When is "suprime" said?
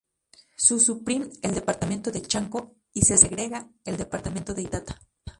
0.79-1.27